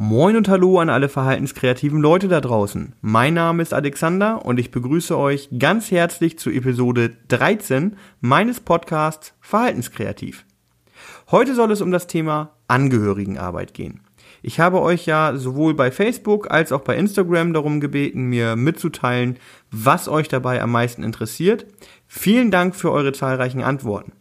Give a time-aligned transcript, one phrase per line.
[0.00, 2.94] Moin und hallo an alle verhaltenskreativen Leute da draußen.
[3.00, 9.34] Mein Name ist Alexander und ich begrüße euch ganz herzlich zu Episode 13 meines Podcasts
[9.40, 10.44] Verhaltenskreativ.
[11.32, 14.02] Heute soll es um das Thema Angehörigenarbeit gehen.
[14.40, 19.36] Ich habe euch ja sowohl bei Facebook als auch bei Instagram darum gebeten, mir mitzuteilen,
[19.72, 21.66] was euch dabei am meisten interessiert.
[22.06, 24.12] Vielen Dank für eure zahlreichen Antworten.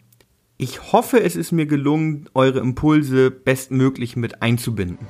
[0.57, 5.05] Ich hoffe, es ist mir gelungen, eure Impulse bestmöglich mit einzubinden.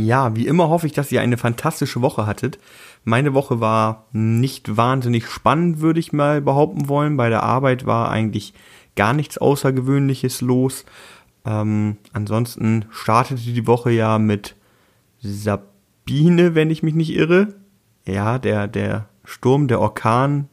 [0.00, 2.58] Ja, wie immer hoffe ich, dass ihr eine fantastische Woche hattet.
[3.04, 7.18] Meine Woche war nicht wahnsinnig spannend, würde ich mal behaupten wollen.
[7.18, 8.54] Bei der Arbeit war eigentlich
[8.96, 10.86] gar nichts Außergewöhnliches los.
[11.44, 14.56] Ähm, ansonsten startete die Woche ja mit
[15.20, 17.48] Sabine, wenn ich mich nicht irre.
[18.06, 20.48] Ja, der, der Sturm, der Orkan,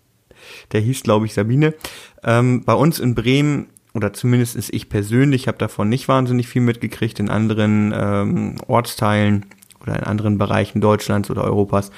[0.73, 1.73] der hieß, glaube ich, Sabine.
[2.21, 3.67] Ähm, bei uns in Bremen
[3.97, 7.19] oder zumindest ist ich persönlich habe davon nicht wahnsinnig viel mitgekriegt.
[7.19, 9.47] In anderen ähm, Ortsteilen
[9.81, 11.89] oder in anderen Bereichen Deutschlands oder Europas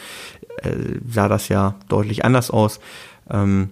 [0.64, 0.72] äh,
[1.06, 2.80] sah das ja deutlich anders aus.
[3.30, 3.72] Ähm,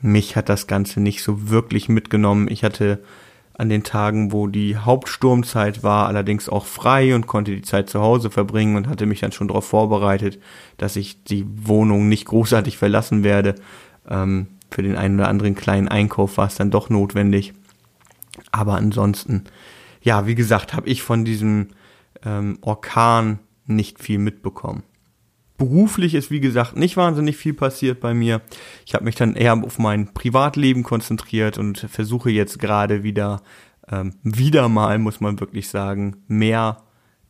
[0.00, 2.46] mich hat das Ganze nicht so wirklich mitgenommen.
[2.48, 3.02] Ich hatte
[3.54, 8.00] an den Tagen, wo die Hauptsturmzeit war, allerdings auch frei und konnte die Zeit zu
[8.00, 10.38] Hause verbringen und hatte mich dann schon darauf vorbereitet,
[10.76, 13.56] dass ich die Wohnung nicht großartig verlassen werde.
[14.08, 17.54] Ähm, für den einen oder anderen kleinen Einkauf war es dann doch notwendig.
[18.52, 19.44] Aber ansonsten,
[20.02, 21.68] ja, wie gesagt, habe ich von diesem
[22.24, 24.82] ähm, Orkan nicht viel mitbekommen.
[25.56, 28.42] Beruflich ist, wie gesagt, nicht wahnsinnig viel passiert bei mir.
[28.86, 33.42] Ich habe mich dann eher auf mein Privatleben konzentriert und versuche jetzt gerade wieder,
[33.90, 36.82] ähm, wieder mal, muss man wirklich sagen, mehr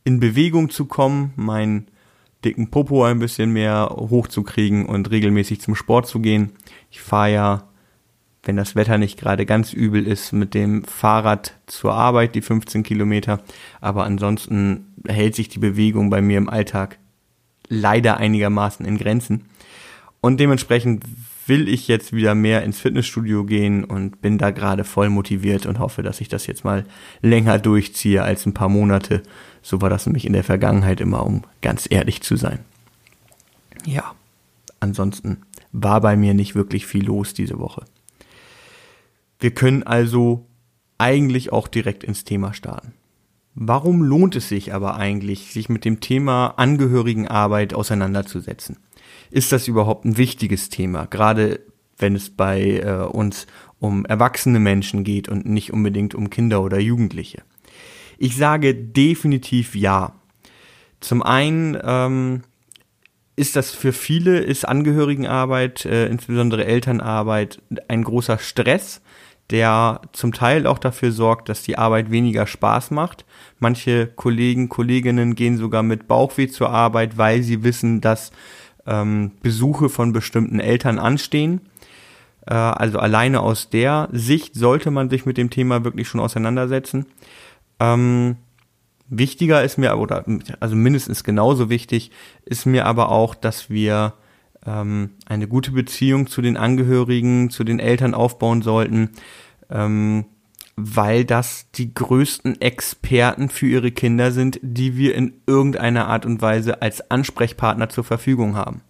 [0.03, 1.87] in Bewegung zu kommen, meinen
[2.45, 6.51] dicken Popo ein bisschen mehr hochzukriegen und regelmäßig zum Sport zu gehen.
[6.89, 7.63] Ich fahre ja,
[8.43, 12.83] wenn das Wetter nicht gerade ganz übel ist, mit dem Fahrrad zur Arbeit die 15
[12.83, 13.41] Kilometer.
[13.81, 16.97] Aber ansonsten hält sich die Bewegung bei mir im Alltag
[17.67, 19.45] leider einigermaßen in Grenzen.
[20.21, 21.03] Und dementsprechend
[21.45, 25.79] will ich jetzt wieder mehr ins Fitnessstudio gehen und bin da gerade voll motiviert und
[25.79, 26.85] hoffe, dass ich das jetzt mal
[27.21, 29.23] länger durchziehe als ein paar Monate.
[29.61, 32.59] So war das nämlich in der Vergangenheit immer, um ganz ehrlich zu sein.
[33.85, 34.13] Ja,
[34.79, 37.85] ansonsten war bei mir nicht wirklich viel los diese Woche.
[39.39, 40.45] Wir können also
[40.97, 42.93] eigentlich auch direkt ins Thema starten.
[43.55, 48.77] Warum lohnt es sich aber eigentlich, sich mit dem Thema Angehörigenarbeit auseinanderzusetzen?
[49.31, 51.61] Ist das überhaupt ein wichtiges Thema, gerade
[51.97, 53.47] wenn es bei äh, uns
[53.79, 57.43] um erwachsene Menschen geht und nicht unbedingt um Kinder oder Jugendliche?
[58.17, 60.15] Ich sage definitiv ja.
[60.99, 62.43] Zum einen ähm,
[63.39, 69.01] ist das für viele, ist Angehörigenarbeit, äh, insbesondere Elternarbeit, ein großer Stress,
[69.49, 73.25] der zum Teil auch dafür sorgt, dass die Arbeit weniger Spaß macht.
[73.57, 78.31] Manche Kollegen, Kolleginnen gehen sogar mit Bauchweh zur Arbeit, weil sie wissen, dass
[78.85, 81.61] ähm, Besuche von bestimmten Eltern anstehen.
[82.45, 87.05] Äh, also alleine aus der Sicht sollte man sich mit dem Thema wirklich schon auseinandersetzen.
[87.79, 88.35] Ähm,
[89.09, 90.23] Wichtiger ist mir, oder
[90.59, 92.11] also mindestens genauso wichtig,
[92.45, 94.13] ist mir aber auch, dass wir
[94.65, 99.11] ähm, eine gute Beziehung zu den Angehörigen, zu den Eltern aufbauen sollten,
[99.69, 100.25] ähm,
[100.75, 106.41] weil das die größten Experten für ihre Kinder sind, die wir in irgendeiner Art und
[106.41, 108.81] Weise als Ansprechpartner zur Verfügung haben.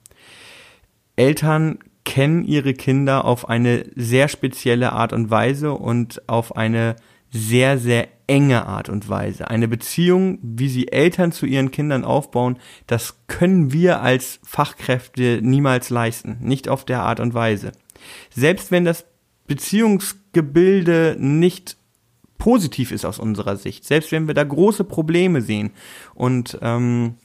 [1.16, 6.96] Eltern kennen ihre Kinder auf eine sehr spezielle Art und Weise und auf eine
[7.32, 9.50] sehr, sehr enge Art und Weise.
[9.50, 12.58] Eine Beziehung, wie sie Eltern zu ihren Kindern aufbauen,
[12.88, 16.38] das können wir als Fachkräfte niemals leisten.
[16.42, 17.72] Nicht auf der Art und Weise.
[18.30, 19.06] Selbst wenn das
[19.48, 21.78] Beziehungsgebilde nicht
[22.38, 25.72] positiv ist aus unserer Sicht, selbst wenn wir da große Probleme sehen
[26.16, 27.16] und ähm,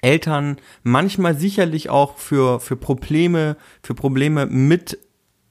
[0.00, 4.98] Eltern manchmal sicherlich auch für, für Probleme, für Probleme mit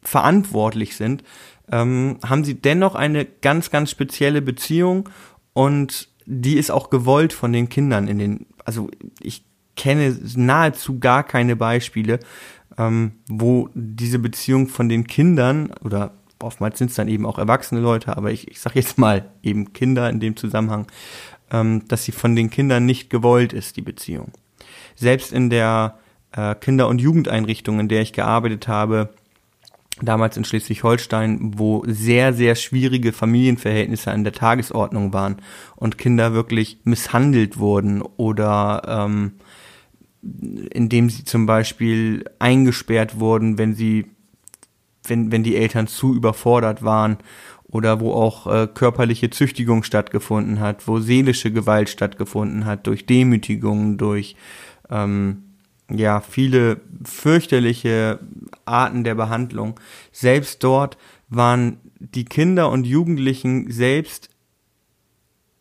[0.01, 1.23] verantwortlich sind,
[1.71, 5.09] ähm, haben sie dennoch eine ganz, ganz spezielle Beziehung
[5.53, 8.89] und die ist auch gewollt von den Kindern in den, also
[9.19, 9.45] ich
[9.75, 12.19] kenne nahezu gar keine Beispiele,
[12.77, 17.81] ähm, wo diese Beziehung von den Kindern oder oftmals sind es dann eben auch erwachsene
[17.81, 20.87] Leute, aber ich, ich sage jetzt mal eben Kinder in dem Zusammenhang,
[21.51, 24.31] ähm, dass sie von den Kindern nicht gewollt ist, die Beziehung.
[24.95, 25.97] Selbst in der
[26.31, 29.09] äh, Kinder- und Jugendeinrichtung, in der ich gearbeitet habe,
[30.01, 35.37] damals in Schleswig-Holstein, wo sehr, sehr schwierige Familienverhältnisse an der Tagesordnung waren
[35.75, 39.33] und Kinder wirklich misshandelt wurden oder ähm,
[40.21, 44.07] indem sie zum Beispiel eingesperrt wurden, wenn sie,
[45.05, 47.17] wenn, wenn die Eltern zu überfordert waren
[47.63, 53.97] oder wo auch äh, körperliche Züchtigung stattgefunden hat, wo seelische Gewalt stattgefunden hat, durch Demütigung,
[53.97, 54.35] durch
[54.89, 55.52] ähm,
[55.97, 58.19] ja, viele fürchterliche
[58.65, 59.79] Arten der Behandlung.
[60.11, 60.97] Selbst dort
[61.29, 64.29] waren die Kinder und Jugendlichen selbst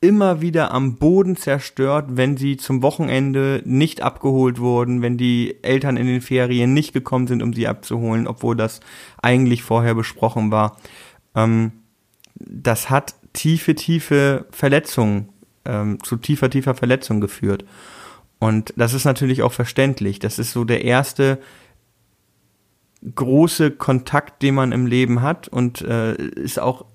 [0.01, 5.97] immer wieder am Boden zerstört, wenn sie zum Wochenende nicht abgeholt wurden, wenn die Eltern
[5.97, 8.81] in den Ferien nicht gekommen sind, um sie abzuholen, obwohl das
[9.23, 10.77] eigentlich vorher besprochen war.
[11.37, 11.71] Ähm,
[12.35, 15.29] das hat tiefe, tiefe Verletzungen,
[15.65, 17.65] ähm, zu tiefer, tiefer Verletzung geführt.
[18.43, 20.19] Und das ist natürlich auch verständlich.
[20.19, 21.39] Das ist so der erste
[23.15, 26.87] große Kontakt, den man im Leben hat und äh, ist auch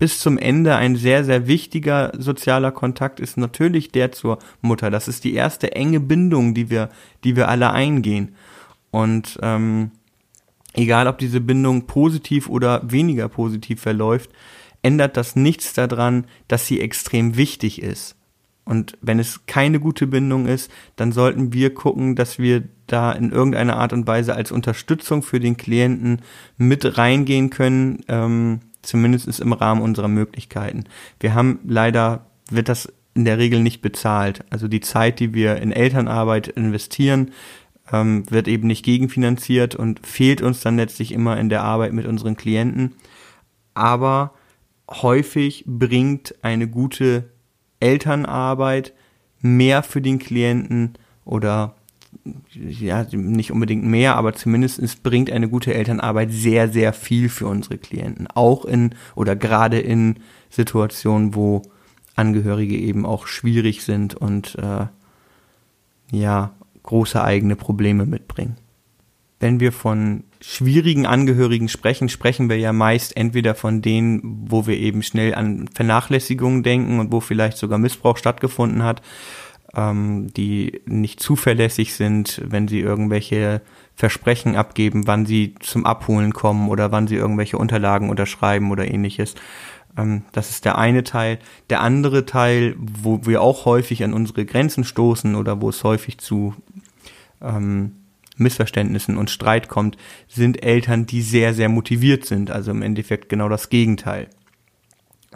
[0.00, 4.90] bis zum Ende ein sehr, sehr wichtiger sozialer Kontakt ist natürlich der zur Mutter.
[4.90, 6.88] Das ist die erste enge Bindung, die wir,
[7.22, 8.34] die wir alle eingehen.
[8.90, 9.92] Und ähm,
[10.74, 14.30] egal, ob diese Bindung positiv oder weniger positiv verläuft,
[14.82, 18.16] ändert das nichts daran, dass sie extrem wichtig ist.
[18.66, 23.30] Und wenn es keine gute Bindung ist, dann sollten wir gucken, dass wir da in
[23.30, 26.20] irgendeiner Art und Weise als Unterstützung für den Klienten
[26.58, 30.84] mit reingehen können, ähm, zumindest im Rahmen unserer Möglichkeiten.
[31.20, 34.44] Wir haben leider, wird das in der Regel nicht bezahlt.
[34.50, 37.30] Also die Zeit, die wir in Elternarbeit investieren,
[37.92, 42.06] ähm, wird eben nicht gegenfinanziert und fehlt uns dann letztlich immer in der Arbeit mit
[42.06, 42.94] unseren Klienten.
[43.74, 44.34] Aber
[44.90, 47.30] häufig bringt eine gute
[47.80, 48.92] Elternarbeit
[49.40, 50.94] mehr für den Klienten
[51.24, 51.74] oder
[52.54, 57.46] ja, nicht unbedingt mehr, aber zumindest es bringt eine gute Elternarbeit sehr, sehr viel für
[57.46, 58.26] unsere Klienten.
[58.28, 60.16] Auch in oder gerade in
[60.50, 61.62] Situationen, wo
[62.14, 64.86] Angehörige eben auch schwierig sind und äh,
[66.10, 68.56] ja, große eigene Probleme mitbringen.
[69.38, 74.76] Wenn wir von schwierigen Angehörigen sprechen, sprechen wir ja meist entweder von denen, wo wir
[74.76, 79.02] eben schnell an Vernachlässigung denken und wo vielleicht sogar Missbrauch stattgefunden hat,
[79.74, 83.60] ähm, die nicht zuverlässig sind, wenn sie irgendwelche
[83.96, 89.34] Versprechen abgeben, wann sie zum Abholen kommen oder wann sie irgendwelche Unterlagen unterschreiben oder ähnliches.
[89.98, 91.40] Ähm, das ist der eine Teil.
[91.70, 96.18] Der andere Teil, wo wir auch häufig an unsere Grenzen stoßen oder wo es häufig
[96.18, 96.54] zu
[97.42, 97.94] ähm,
[98.36, 99.96] Missverständnissen und Streit kommt,
[100.28, 102.50] sind Eltern, die sehr, sehr motiviert sind.
[102.50, 104.28] Also im Endeffekt genau das Gegenteil.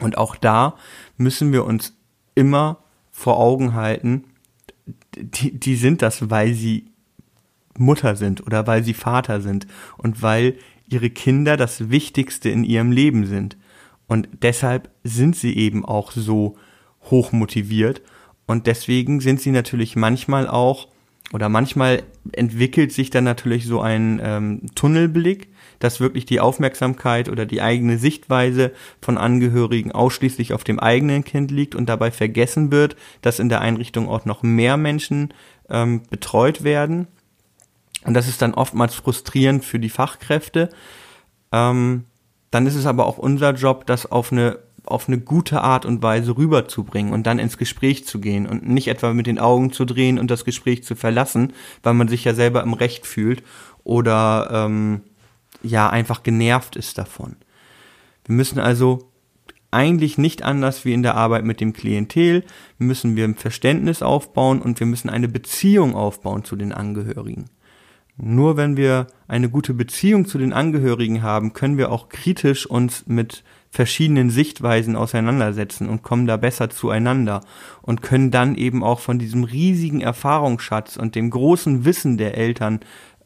[0.01, 0.77] Und auch da
[1.17, 1.97] müssen wir uns
[2.35, 2.79] immer
[3.11, 4.25] vor Augen halten,
[5.17, 6.87] die, die sind das, weil sie
[7.77, 9.67] Mutter sind oder weil sie Vater sind
[9.97, 10.57] und weil
[10.89, 13.57] ihre Kinder das Wichtigste in ihrem Leben sind.
[14.07, 16.57] Und deshalb sind sie eben auch so
[17.03, 18.03] hoch motiviert
[18.47, 20.89] und deswegen sind sie natürlich manchmal auch
[21.33, 25.49] oder manchmal entwickelt sich dann natürlich so ein ähm, Tunnelblick,
[25.79, 31.51] dass wirklich die Aufmerksamkeit oder die eigene Sichtweise von Angehörigen ausschließlich auf dem eigenen Kind
[31.51, 35.33] liegt und dabei vergessen wird, dass in der Einrichtung auch noch mehr Menschen
[35.69, 37.07] ähm, betreut werden.
[38.05, 40.71] Und das ist dann oftmals frustrierend für die Fachkräfte.
[41.53, 42.05] Ähm,
[42.51, 44.59] dann ist es aber auch unser Job, das auf eine
[44.91, 48.89] auf eine gute Art und Weise rüberzubringen und dann ins Gespräch zu gehen und nicht
[48.89, 52.35] etwa mit den Augen zu drehen und das Gespräch zu verlassen, weil man sich ja
[52.35, 53.43] selber im Recht fühlt
[53.85, 55.03] oder ähm,
[55.63, 57.37] ja einfach genervt ist davon.
[58.25, 59.11] Wir müssen also
[59.71, 62.45] eigentlich nicht anders wie in der Arbeit mit dem Klientel,
[62.79, 67.47] müssen wir ein Verständnis aufbauen und wir müssen eine Beziehung aufbauen zu den Angehörigen.
[68.17, 73.07] Nur wenn wir eine gute Beziehung zu den Angehörigen haben, können wir auch kritisch uns
[73.07, 77.41] mit verschiedenen Sichtweisen auseinandersetzen und kommen da besser zueinander
[77.83, 82.81] und können dann eben auch von diesem riesigen Erfahrungsschatz und dem großen Wissen der Eltern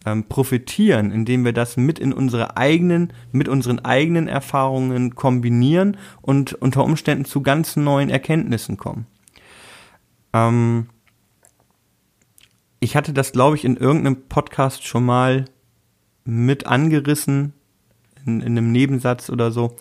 [0.04, 6.52] ähm, profitieren, indem wir das mit in unsere eigenen, mit unseren eigenen Erfahrungen kombinieren und
[6.52, 9.06] unter Umständen zu ganz neuen Erkenntnissen kommen.
[10.34, 10.88] Ähm
[12.80, 15.46] ich hatte das, glaube ich, in irgendeinem Podcast schon mal
[16.24, 17.54] mit angerissen,
[18.26, 19.76] in, in einem Nebensatz oder so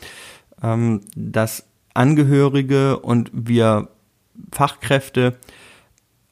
[0.63, 3.89] ähm, dass Angehörige und wir
[4.51, 5.38] Fachkräfte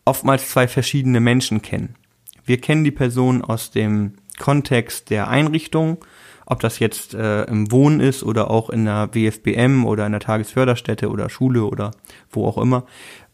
[0.06, 1.96] oftmals zwei verschiedene Menschen kennen.
[2.44, 6.04] Wir kennen die Person aus dem Kontext der Einrichtung,
[6.48, 10.22] ob das jetzt äh, im Wohnen ist oder auch in der WFBM oder in der
[10.22, 11.92] Tagesförderstätte oder Schule oder
[12.32, 12.86] wo auch immer.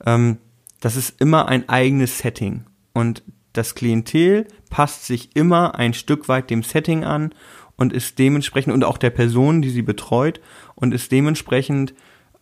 [0.06, 0.38] Ähm,
[0.82, 3.24] das ist immer ein eigenes Setting und
[3.54, 7.34] das Klientel passt sich immer ein Stück weit dem Setting an
[7.78, 10.42] und ist dementsprechend, und auch der Person, die sie betreut,
[10.76, 11.94] und ist dementsprechend,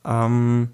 [0.04, 0.70] ähm,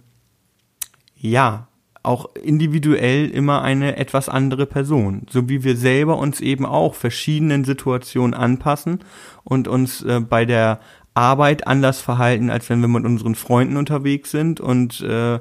[1.15, 1.68] ja,
[2.03, 7.63] auch individuell immer eine etwas andere Person, so wie wir selber uns eben auch verschiedenen
[7.63, 9.00] Situationen anpassen
[9.44, 10.80] und uns äh, bei der
[11.13, 15.39] Arbeit anders verhalten, als wenn wir mit unseren Freunden unterwegs sind und äh,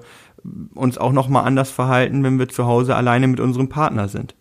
[0.75, 4.35] uns auch noch mal anders verhalten, wenn wir zu Hause alleine mit unserem Partner sind.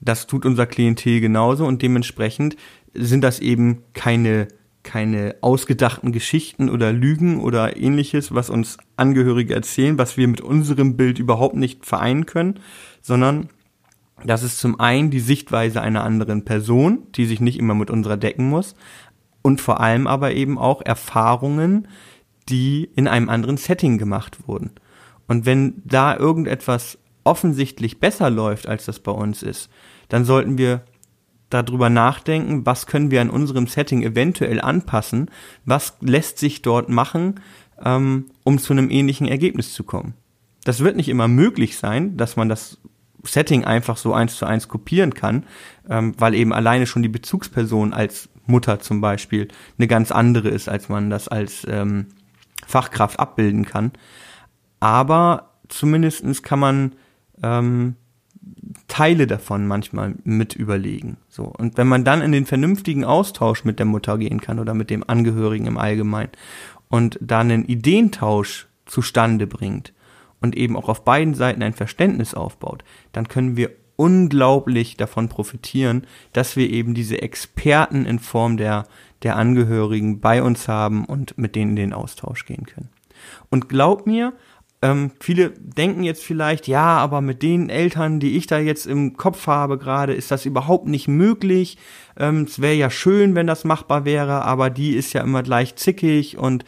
[0.00, 2.56] Das tut unser Klientel genauso und dementsprechend
[2.94, 4.48] sind das eben keine
[4.82, 10.96] keine ausgedachten Geschichten oder Lügen oder ähnliches, was uns Angehörige erzählen, was wir mit unserem
[10.96, 12.60] Bild überhaupt nicht vereinen können,
[13.02, 13.50] sondern
[14.24, 18.16] das ist zum einen die Sichtweise einer anderen Person, die sich nicht immer mit unserer
[18.16, 18.74] decken muss,
[19.42, 21.88] und vor allem aber eben auch Erfahrungen,
[22.48, 24.72] die in einem anderen Setting gemacht wurden.
[25.26, 29.70] Und wenn da irgendetwas offensichtlich besser läuft, als das bei uns ist,
[30.08, 30.82] dann sollten wir
[31.50, 35.30] darüber nachdenken, was können wir an unserem Setting eventuell anpassen,
[35.64, 37.40] was lässt sich dort machen,
[37.84, 40.14] ähm, um zu einem ähnlichen Ergebnis zu kommen.
[40.64, 42.78] Das wird nicht immer möglich sein, dass man das
[43.24, 45.44] Setting einfach so eins zu eins kopieren kann,
[45.88, 50.68] ähm, weil eben alleine schon die Bezugsperson als Mutter zum Beispiel eine ganz andere ist,
[50.68, 52.06] als man das als ähm,
[52.66, 53.92] Fachkraft abbilden kann.
[54.80, 56.92] Aber zumindestens kann man
[57.42, 57.96] ähm,
[58.88, 61.18] Teile davon manchmal mit überlegen.
[61.28, 61.44] So.
[61.44, 64.90] Und wenn man dann in den vernünftigen Austausch mit der Mutter gehen kann oder mit
[64.90, 66.32] dem Angehörigen im Allgemeinen
[66.88, 69.92] und da einen Ideentausch zustande bringt
[70.40, 72.82] und eben auch auf beiden Seiten ein Verständnis aufbaut,
[73.12, 78.86] dann können wir unglaublich davon profitieren, dass wir eben diese Experten in Form der,
[79.22, 82.88] der Angehörigen bei uns haben und mit denen in den Austausch gehen können.
[83.50, 84.32] Und glaub mir,
[84.82, 89.16] ähm, viele denken jetzt vielleicht, ja, aber mit den Eltern, die ich da jetzt im
[89.16, 91.76] Kopf habe gerade, ist das überhaupt nicht möglich.
[92.16, 95.76] Ähm, es wäre ja schön, wenn das machbar wäre, aber die ist ja immer gleich
[95.76, 96.64] zickig und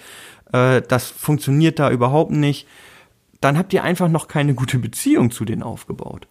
[0.52, 2.68] äh, das funktioniert da überhaupt nicht.
[3.40, 6.28] Dann habt ihr einfach noch keine gute Beziehung zu denen aufgebaut.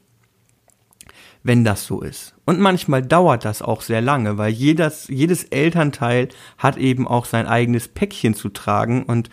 [1.43, 2.35] Wenn das so ist.
[2.45, 7.47] Und manchmal dauert das auch sehr lange, weil jedes, jedes Elternteil hat eben auch sein
[7.47, 9.31] eigenes Päckchen zu tragen und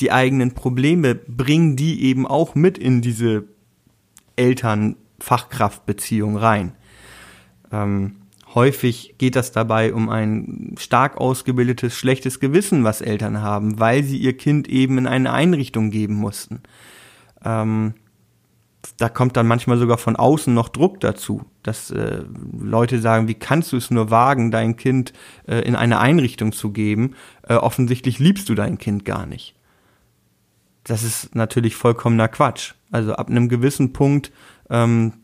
[0.00, 3.44] die eigenen Probleme bringen die eben auch mit in diese
[4.36, 6.72] Eltern-Fachkraft-Beziehung rein.
[7.72, 8.16] Ähm,
[8.54, 14.18] häufig geht das dabei um ein stark ausgebildetes schlechtes Gewissen, was Eltern haben, weil sie
[14.18, 16.60] ihr Kind eben in eine Einrichtung geben mussten.
[17.44, 17.94] Ähm,
[18.98, 22.22] da kommt dann manchmal sogar von außen noch Druck dazu, dass äh,
[22.56, 25.12] Leute sagen, wie kannst du es nur wagen, dein Kind
[25.48, 27.16] äh, in eine Einrichtung zu geben?
[27.48, 29.55] Äh, offensichtlich liebst du dein Kind gar nicht
[30.86, 32.74] das ist natürlich vollkommener Quatsch.
[32.92, 34.30] Also ab einem gewissen Punkt
[34.70, 35.14] ähm,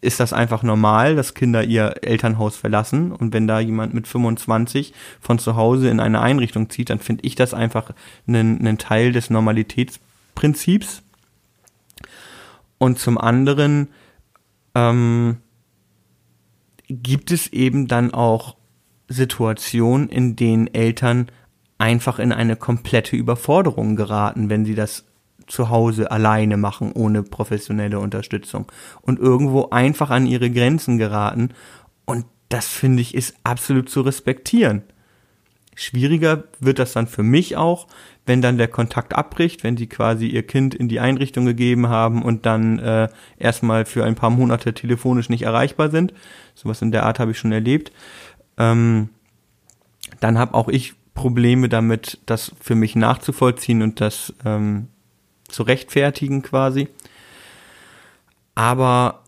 [0.00, 3.12] ist das einfach normal, dass Kinder ihr Elternhaus verlassen.
[3.12, 7.24] Und wenn da jemand mit 25 von zu Hause in eine Einrichtung zieht, dann finde
[7.24, 7.90] ich das einfach
[8.26, 11.02] einen, einen Teil des Normalitätsprinzips.
[12.78, 13.88] Und zum anderen
[14.74, 15.38] ähm,
[16.88, 18.56] gibt es eben dann auch
[19.08, 21.28] Situationen, in denen Eltern
[21.82, 25.04] einfach in eine komplette Überforderung geraten, wenn sie das
[25.48, 28.70] zu Hause alleine machen, ohne professionelle Unterstützung
[29.00, 31.48] und irgendwo einfach an ihre Grenzen geraten.
[32.04, 34.82] Und das finde ich ist absolut zu respektieren.
[35.74, 37.88] Schwieriger wird das dann für mich auch,
[38.26, 42.22] wenn dann der Kontakt abbricht, wenn sie quasi ihr Kind in die Einrichtung gegeben haben
[42.22, 43.08] und dann äh,
[43.38, 46.14] erstmal für ein paar Monate telefonisch nicht erreichbar sind.
[46.54, 47.90] Sowas in der Art habe ich schon erlebt.
[48.56, 49.08] Ähm,
[50.20, 54.88] dann habe auch ich Probleme damit, das für mich nachzuvollziehen und das ähm,
[55.48, 56.88] zu rechtfertigen quasi.
[58.54, 59.22] Aber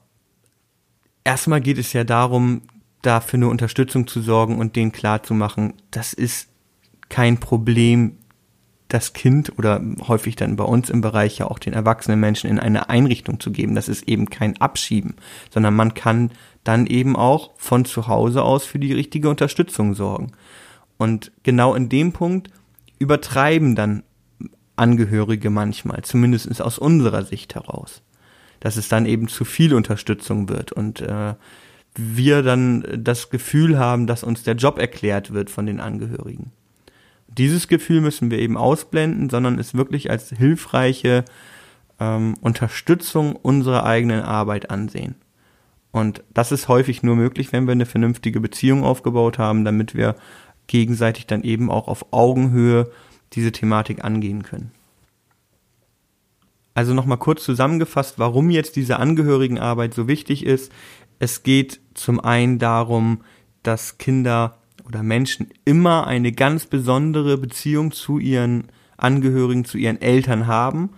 [1.24, 2.62] erstmal geht es ja darum,
[3.02, 6.48] da für eine Unterstützung zu sorgen und denen klarzumachen, das ist
[7.08, 8.16] kein Problem,
[8.88, 12.60] das Kind oder häufig dann bei uns im Bereich ja auch den erwachsenen Menschen in
[12.60, 13.74] eine Einrichtung zu geben.
[13.74, 15.16] Das ist eben kein Abschieben,
[15.50, 16.30] sondern man kann
[16.62, 20.32] dann eben auch von zu Hause aus für die richtige Unterstützung sorgen.
[20.96, 22.50] Und genau in dem Punkt
[22.98, 24.02] übertreiben dann
[24.76, 28.02] Angehörige manchmal, zumindest aus unserer Sicht heraus,
[28.58, 31.34] dass es dann eben zu viel Unterstützung wird und äh,
[31.96, 36.50] wir dann das Gefühl haben, dass uns der Job erklärt wird von den Angehörigen.
[37.28, 41.24] Dieses Gefühl müssen wir eben ausblenden, sondern es wirklich als hilfreiche
[42.00, 45.14] ähm, Unterstützung unserer eigenen Arbeit ansehen.
[45.92, 50.16] Und das ist häufig nur möglich, wenn wir eine vernünftige Beziehung aufgebaut haben, damit wir
[50.66, 52.90] gegenseitig dann eben auch auf Augenhöhe
[53.32, 54.70] diese Thematik angehen können.
[56.74, 60.72] Also nochmal kurz zusammengefasst, warum jetzt diese Angehörigenarbeit so wichtig ist.
[61.20, 63.20] Es geht zum einen darum,
[63.62, 68.64] dass Kinder oder Menschen immer eine ganz besondere Beziehung zu ihren
[68.96, 70.90] Angehörigen, zu ihren Eltern haben.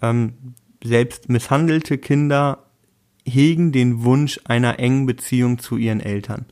[0.00, 0.34] Ähm,
[0.82, 2.64] selbst misshandelte Kinder
[3.26, 6.46] hegen den Wunsch einer engen Beziehung zu ihren Eltern.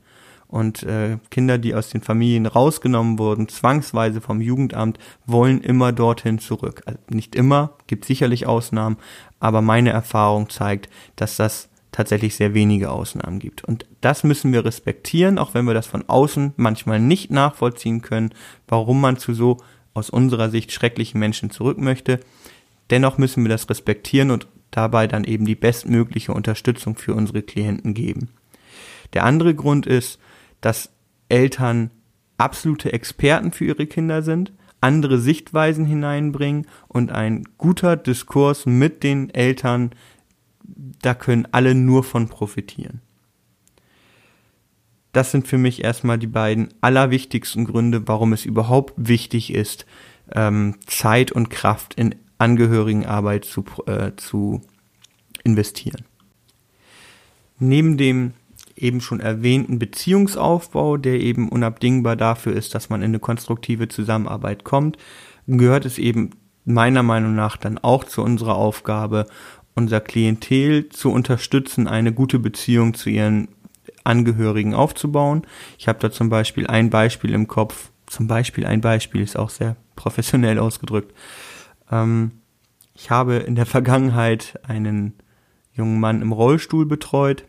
[0.53, 6.37] Und äh, Kinder, die aus den Familien rausgenommen wurden, zwangsweise vom Jugendamt, wollen immer dorthin
[6.37, 6.83] zurück.
[6.85, 8.97] Also nicht immer, gibt sicherlich Ausnahmen,
[9.39, 13.63] aber meine Erfahrung zeigt, dass das tatsächlich sehr wenige Ausnahmen gibt.
[13.63, 18.29] Und das müssen wir respektieren, auch wenn wir das von außen manchmal nicht nachvollziehen können,
[18.67, 19.57] warum man zu so
[19.95, 22.19] aus unserer Sicht schrecklichen Menschen zurück möchte.
[22.91, 27.95] Dennoch müssen wir das respektieren und dabei dann eben die bestmögliche Unterstützung für unsere Klienten
[27.95, 28.29] geben.
[29.13, 30.19] Der andere Grund ist,
[30.63, 30.89] dass
[31.27, 31.91] Eltern
[32.37, 39.29] absolute Experten für ihre Kinder sind, andere Sichtweisen hineinbringen und ein guter Diskurs mit den
[39.29, 39.91] Eltern,
[41.01, 43.01] da können alle nur von profitieren.
[45.11, 49.85] Das sind für mich erstmal die beiden allerwichtigsten Gründe, warum es überhaupt wichtig ist,
[50.33, 54.61] ähm, Zeit und Kraft in Angehörigenarbeit zu, äh, zu
[55.43, 56.05] investieren.
[57.59, 58.33] Neben dem
[58.83, 64.63] eben schon erwähnten Beziehungsaufbau, der eben unabdingbar dafür ist, dass man in eine konstruktive Zusammenarbeit
[64.63, 64.97] kommt,
[65.47, 66.31] gehört es eben
[66.65, 69.25] meiner Meinung nach dann auch zu unserer Aufgabe,
[69.75, 73.47] unser Klientel zu unterstützen, eine gute Beziehung zu ihren
[74.03, 75.43] Angehörigen aufzubauen.
[75.77, 79.49] Ich habe da zum Beispiel ein Beispiel im Kopf, zum Beispiel ein Beispiel ist auch
[79.49, 81.13] sehr professionell ausgedrückt.
[81.91, 82.31] Ähm,
[82.93, 85.13] ich habe in der Vergangenheit einen
[85.73, 87.45] jungen Mann im Rollstuhl betreut,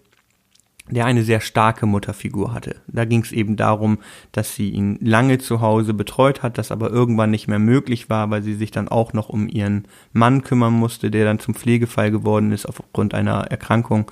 [0.90, 2.76] der eine sehr starke Mutterfigur hatte.
[2.86, 3.98] Da ging es eben darum,
[4.32, 8.30] dass sie ihn lange zu Hause betreut hat, das aber irgendwann nicht mehr möglich war,
[8.30, 12.10] weil sie sich dann auch noch um ihren Mann kümmern musste, der dann zum Pflegefall
[12.10, 14.10] geworden ist aufgrund einer Erkrankung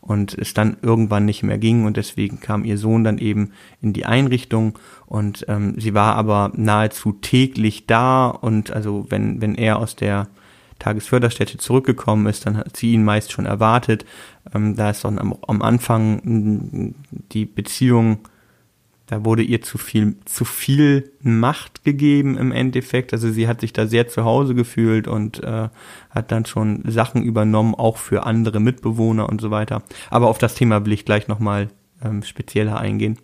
[0.00, 3.92] und es dann irgendwann nicht mehr ging und deswegen kam ihr Sohn dann eben in
[3.92, 9.78] die Einrichtung und ähm, sie war aber nahezu täglich da und also wenn wenn er
[9.78, 10.28] aus der
[10.82, 14.04] Tagesförderstätte zurückgekommen ist, dann hat sie ihn meist schon erwartet.
[14.54, 16.94] Ähm, da ist dann am, am Anfang
[17.32, 18.18] die Beziehung,
[19.06, 23.12] da wurde ihr zu viel, zu viel Macht gegeben im Endeffekt.
[23.12, 25.68] Also sie hat sich da sehr zu Hause gefühlt und äh,
[26.10, 29.82] hat dann schon Sachen übernommen, auch für andere Mitbewohner und so weiter.
[30.10, 31.68] Aber auf das Thema will ich gleich nochmal
[32.04, 33.18] ähm, spezieller eingehen.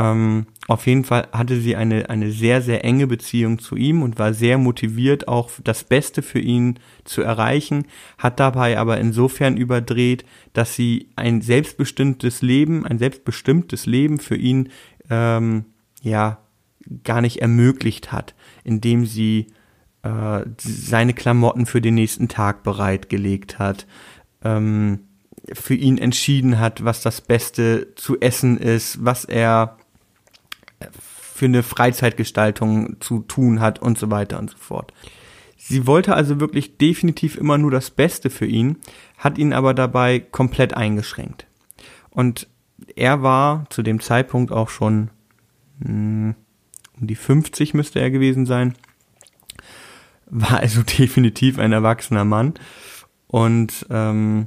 [0.00, 4.18] Ähm, auf jeden Fall hatte sie eine, eine sehr, sehr enge Beziehung zu ihm und
[4.18, 7.84] war sehr motiviert, auch das Beste für ihn zu erreichen,
[8.16, 14.70] hat dabei aber insofern überdreht, dass sie ein selbstbestimmtes Leben, ein selbstbestimmtes Leben für ihn,
[15.10, 15.66] ähm,
[16.00, 16.38] ja,
[17.04, 18.34] gar nicht ermöglicht hat,
[18.64, 19.48] indem sie
[20.02, 23.86] äh, seine Klamotten für den nächsten Tag bereitgelegt hat,
[24.42, 25.00] ähm,
[25.52, 29.76] für ihn entschieden hat, was das Beste zu essen ist, was er
[31.40, 34.92] für eine Freizeitgestaltung zu tun hat und so weiter und so fort.
[35.56, 38.76] Sie wollte also wirklich definitiv immer nur das Beste für ihn,
[39.16, 41.46] hat ihn aber dabei komplett eingeschränkt.
[42.10, 42.46] Und
[42.94, 45.08] er war zu dem Zeitpunkt auch schon
[45.82, 46.34] hm,
[47.00, 48.74] um die 50 müsste er gewesen sein,
[50.26, 52.52] war also definitiv ein erwachsener Mann
[53.28, 54.46] und ähm,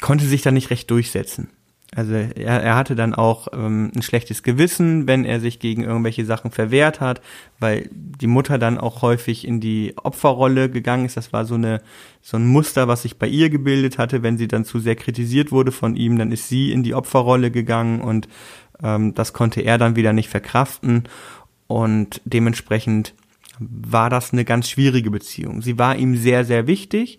[0.00, 1.48] konnte sich da nicht recht durchsetzen.
[1.94, 6.26] Also er, er hatte dann auch ähm, ein schlechtes Gewissen, wenn er sich gegen irgendwelche
[6.26, 7.22] Sachen verwehrt hat,
[7.60, 11.16] weil die Mutter dann auch häufig in die Opferrolle gegangen ist.
[11.16, 11.80] Das war so eine
[12.20, 14.22] so ein Muster, was sich bei ihr gebildet hatte.
[14.22, 17.50] Wenn sie dann zu sehr kritisiert wurde von ihm, dann ist sie in die Opferrolle
[17.50, 18.28] gegangen und
[18.82, 21.04] ähm, das konnte er dann wieder nicht verkraften
[21.68, 23.14] und dementsprechend
[23.58, 25.62] war das eine ganz schwierige Beziehung.
[25.62, 27.18] Sie war ihm sehr sehr wichtig.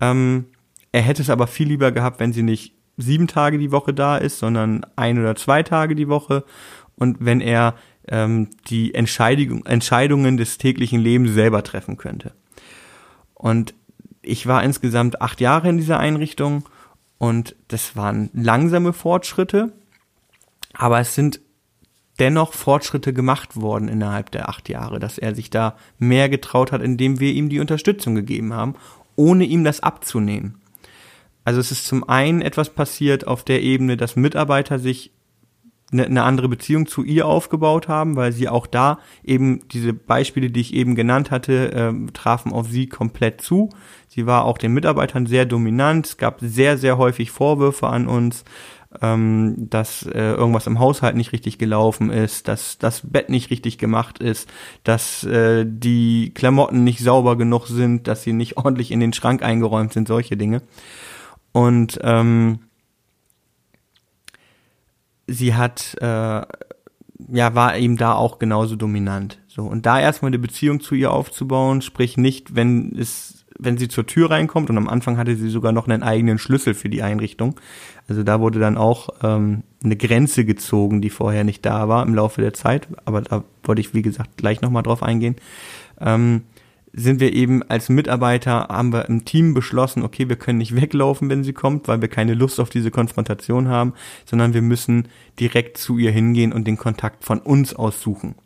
[0.00, 0.46] Ähm,
[0.92, 4.16] er hätte es aber viel lieber gehabt, wenn sie nicht sieben Tage die Woche da
[4.16, 6.44] ist, sondern ein oder zwei Tage die Woche.
[6.96, 7.74] Und wenn er
[8.08, 12.32] ähm, die Entscheidung, Entscheidungen des täglichen Lebens selber treffen könnte.
[13.34, 13.74] Und
[14.22, 16.68] ich war insgesamt acht Jahre in dieser Einrichtung
[17.18, 19.72] und das waren langsame Fortschritte,
[20.72, 21.40] aber es sind
[22.18, 26.82] dennoch Fortschritte gemacht worden innerhalb der acht Jahre, dass er sich da mehr getraut hat,
[26.82, 28.76] indem wir ihm die Unterstützung gegeben haben,
[29.16, 30.60] ohne ihm das abzunehmen.
[31.44, 35.12] Also es ist zum einen etwas passiert auf der Ebene, dass Mitarbeiter sich
[35.92, 40.50] eine, eine andere Beziehung zu ihr aufgebaut haben, weil sie auch da eben diese Beispiele,
[40.50, 43.70] die ich eben genannt hatte, äh, trafen auf sie komplett zu.
[44.08, 46.06] Sie war auch den Mitarbeitern sehr dominant.
[46.06, 48.44] Es gab sehr, sehr häufig Vorwürfe an uns,
[49.02, 53.78] ähm, dass äh, irgendwas im Haushalt nicht richtig gelaufen ist, dass das Bett nicht richtig
[53.78, 54.48] gemacht ist,
[54.84, 59.42] dass äh, die Klamotten nicht sauber genug sind, dass sie nicht ordentlich in den Schrank
[59.42, 60.62] eingeräumt sind, solche Dinge.
[61.54, 62.58] Und ähm,
[65.26, 66.42] sie hat äh,
[67.32, 69.38] ja, war eben da auch genauso dominant.
[69.48, 73.88] So, und da erstmal eine Beziehung zu ihr aufzubauen, sprich nicht, wenn es, wenn sie
[73.88, 77.02] zur Tür reinkommt und am Anfang hatte sie sogar noch einen eigenen Schlüssel für die
[77.02, 77.60] Einrichtung.
[78.08, 82.14] Also da wurde dann auch ähm, eine Grenze gezogen, die vorher nicht da war im
[82.14, 85.36] Laufe der Zeit, aber da wollte ich, wie gesagt, gleich nochmal drauf eingehen.
[86.00, 86.42] Ähm,
[86.96, 91.28] sind wir eben als Mitarbeiter, haben wir im Team beschlossen, okay, wir können nicht weglaufen,
[91.28, 95.08] wenn sie kommt, weil wir keine Lust auf diese Konfrontation haben, sondern wir müssen
[95.40, 98.36] direkt zu ihr hingehen und den Kontakt von uns aus suchen.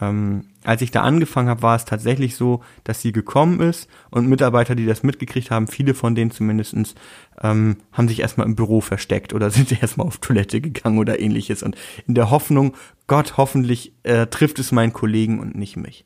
[0.00, 4.28] Ähm, als ich da angefangen habe, war es tatsächlich so, dass sie gekommen ist und
[4.28, 6.94] Mitarbeiter, die das mitgekriegt haben, viele von denen zumindestens,
[7.42, 11.62] ähm, haben sich erstmal im Büro versteckt oder sind erstmal auf Toilette gegangen oder ähnliches
[11.62, 12.74] und in der Hoffnung,
[13.06, 16.04] Gott, hoffentlich äh, trifft es meinen Kollegen und nicht mich.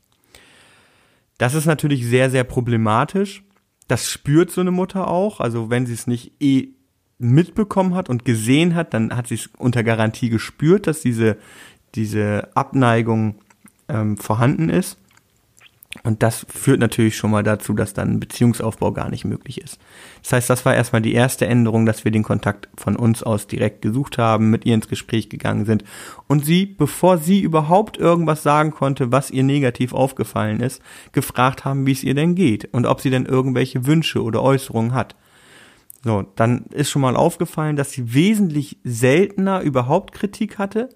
[1.38, 3.42] Das ist natürlich sehr, sehr problematisch.
[3.88, 5.40] Das spürt so eine Mutter auch.
[5.40, 6.68] Also wenn sie es nicht eh
[7.18, 11.36] mitbekommen hat und gesehen hat, dann hat sie es unter Garantie gespürt, dass diese,
[11.94, 13.36] diese Abneigung
[13.88, 14.98] ähm, vorhanden ist.
[16.02, 19.78] Und das führt natürlich schon mal dazu, dass dann Beziehungsaufbau gar nicht möglich ist.
[20.22, 23.46] Das heißt, das war erstmal die erste Änderung, dass wir den Kontakt von uns aus
[23.46, 25.84] direkt gesucht haben, mit ihr ins Gespräch gegangen sind
[26.26, 30.82] und sie, bevor sie überhaupt irgendwas sagen konnte, was ihr negativ aufgefallen ist,
[31.12, 34.94] gefragt haben, wie es ihr denn geht und ob sie denn irgendwelche Wünsche oder Äußerungen
[34.94, 35.16] hat.
[36.04, 40.88] So, dann ist schon mal aufgefallen, dass sie wesentlich seltener überhaupt Kritik hatte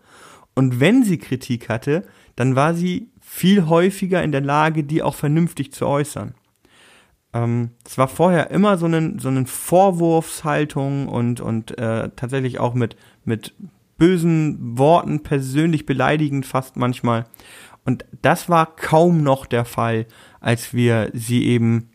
[0.54, 2.04] und wenn sie Kritik hatte,
[2.36, 6.34] dann war sie viel häufiger in der Lage, die auch vernünftig zu äußern.
[7.32, 12.74] Ähm, es war vorher immer so eine so einen Vorwurfshaltung und, und äh, tatsächlich auch
[12.74, 13.54] mit, mit
[13.96, 17.26] bösen Worten, persönlich beleidigend fast manchmal.
[17.84, 20.06] Und das war kaum noch der Fall,
[20.40, 21.88] als wir sie eben,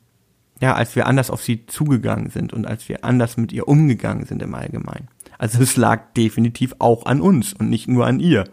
[0.61, 4.25] ja, als wir anders auf sie zugegangen sind und als wir anders mit ihr umgegangen
[4.25, 5.09] sind im Allgemeinen.
[5.37, 8.45] Also es lag definitiv auch an uns und nicht nur an ihr.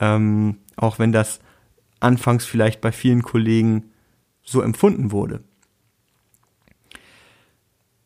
[0.00, 1.40] Ähm, auch wenn das
[2.00, 3.90] anfangs vielleicht bei vielen Kollegen
[4.42, 5.40] so empfunden wurde.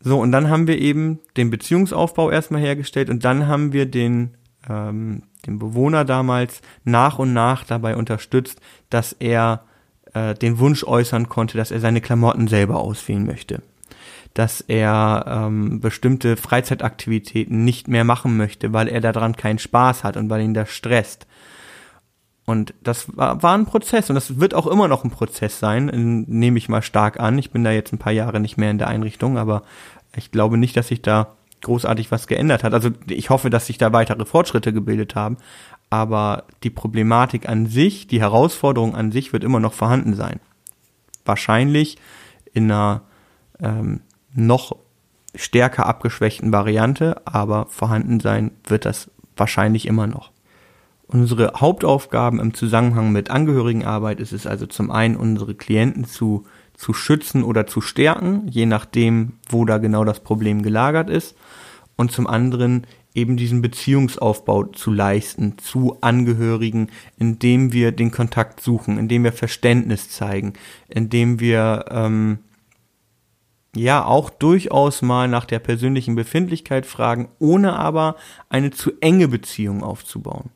[0.01, 4.37] So, und dann haben wir eben den Beziehungsaufbau erstmal hergestellt und dann haben wir den,
[4.69, 9.65] ähm, den Bewohner damals nach und nach dabei unterstützt, dass er
[10.13, 13.63] äh, den Wunsch äußern konnte, dass er seine Klamotten selber auswählen möchte.
[14.35, 20.17] Dass er ähm, bestimmte Freizeitaktivitäten nicht mehr machen möchte, weil er daran keinen Spaß hat
[20.17, 21.29] und weil ihn das stresst.
[22.45, 26.25] Und das war, war ein Prozess und das wird auch immer noch ein Prozess sein,
[26.27, 27.39] nehme ich mal stark an.
[27.39, 29.63] Ich bin da jetzt ein paar Jahre nicht mehr in der Einrichtung, aber
[30.17, 32.75] ich glaube nicht, dass sich da großartig was geändert hat.
[32.75, 35.37] Also ich hoffe, dass sich da weitere Fortschritte gebildet haben,
[35.89, 40.41] aber die Problematik an sich, die Herausforderung an sich wird immer noch vorhanden sein.
[41.25, 41.99] Wahrscheinlich
[42.53, 43.03] in einer
[43.61, 44.01] ähm,
[44.35, 44.77] noch
[45.35, 50.32] stärker abgeschwächten Variante, aber vorhanden sein wird das wahrscheinlich immer noch.
[51.13, 56.95] Unsere Hauptaufgaben im Zusammenhang mit Angehörigenarbeit ist es also zum einen, unsere Klienten zu, zu
[56.95, 61.37] schützen oder zu stärken, je nachdem, wo da genau das Problem gelagert ist.
[61.97, 68.97] Und zum anderen eben diesen Beziehungsaufbau zu leisten zu Angehörigen, indem wir den Kontakt suchen,
[68.97, 70.55] indem wir Verständnis zeigen,
[70.89, 72.39] indem wir ähm,
[73.77, 78.17] ja auch durchaus mal nach der persönlichen Befindlichkeit fragen, ohne aber
[78.49, 80.49] eine zu enge Beziehung aufzubauen.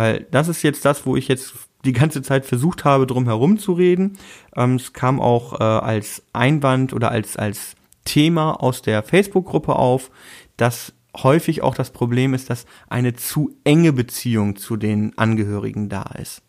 [0.00, 1.52] Weil das ist jetzt das, wo ich jetzt
[1.84, 4.16] die ganze Zeit versucht habe, drum herum zu reden.
[4.56, 7.74] Ähm, es kam auch äh, als Einwand oder als, als
[8.06, 10.10] Thema aus der Facebook-Gruppe auf,
[10.56, 16.04] dass häufig auch das Problem ist, dass eine zu enge Beziehung zu den Angehörigen da
[16.18, 16.40] ist.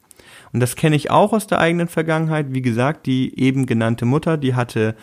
[0.54, 2.54] Und das kenne ich auch aus der eigenen Vergangenheit.
[2.54, 4.96] Wie gesagt, die eben genannte Mutter, die hatte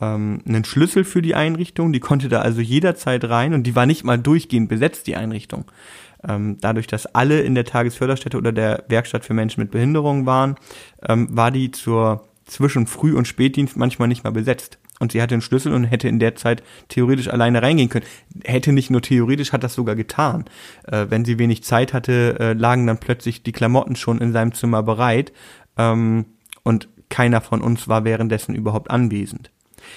[0.00, 3.86] ähm, einen Schlüssel für die Einrichtung, die konnte da also jederzeit rein und die war
[3.86, 5.66] nicht mal durchgehend besetzt, die Einrichtung.
[6.28, 10.56] Ähm, dadurch, dass alle in der Tagesförderstätte oder der Werkstatt für Menschen mit Behinderung waren,
[11.06, 14.78] ähm, war die zur zwischen Früh- und Spätdienst manchmal nicht mal besetzt.
[14.98, 18.06] Und sie hatte einen Schlüssel und hätte in der Zeit theoretisch alleine reingehen können.
[18.44, 20.44] Hätte nicht nur theoretisch, hat das sogar getan.
[20.86, 24.52] Äh, wenn sie wenig Zeit hatte, äh, lagen dann plötzlich die Klamotten schon in seinem
[24.52, 25.32] Zimmer bereit.
[25.76, 26.26] Ähm,
[26.62, 29.50] und keiner von uns war währenddessen überhaupt anwesend.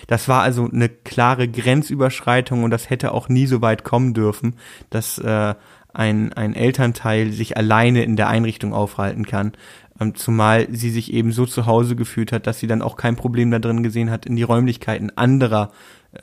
[0.08, 4.56] Das war also eine klare Grenzüberschreitung und das hätte auch nie so weit kommen dürfen,
[4.90, 5.56] dass äh,
[5.96, 9.54] ein, ein Elternteil sich alleine in der Einrichtung aufhalten kann.
[10.00, 13.16] Ähm, zumal sie sich eben so zu Hause gefühlt hat, dass sie dann auch kein
[13.16, 15.72] Problem da drin gesehen hat, in die Räumlichkeiten anderer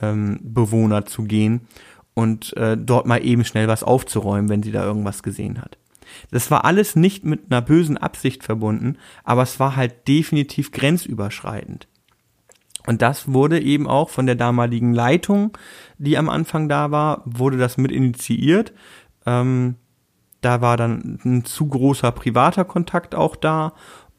[0.00, 1.62] ähm, Bewohner zu gehen
[2.14, 5.78] und äh, dort mal eben schnell was aufzuräumen, wenn sie da irgendwas gesehen hat.
[6.30, 11.88] Das war alles nicht mit einer bösen Absicht verbunden, aber es war halt definitiv grenzüberschreitend.
[12.86, 15.56] Und das wurde eben auch von der damaligen Leitung,
[15.98, 18.72] die am Anfang da war, wurde das mit initiiert
[19.26, 19.76] ähm,
[20.40, 23.72] Da war dann ein zu großer privater Kontakt auch da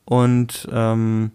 [0.05, 1.31] und ähm,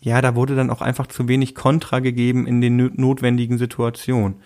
[0.00, 4.36] ja, da wurde dann auch einfach zu wenig Kontra gegeben in den notwendigen Situationen.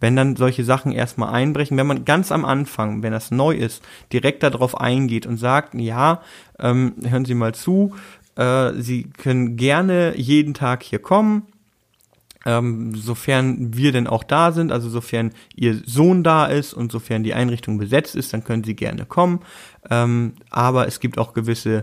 [0.00, 3.84] Wenn dann solche Sachen erstmal einbrechen, wenn man ganz am Anfang, wenn das neu ist,
[4.12, 6.22] direkt darauf eingeht und sagt, ja,
[6.58, 7.94] ähm, hören Sie mal zu,
[8.36, 11.42] äh, Sie können gerne jeden Tag hier kommen,
[12.46, 17.22] ähm, sofern wir denn auch da sind, also sofern ihr Sohn da ist und sofern
[17.22, 19.40] die Einrichtung besetzt ist, dann können sie gerne kommen.
[19.90, 21.82] Ähm, aber es gibt auch gewisse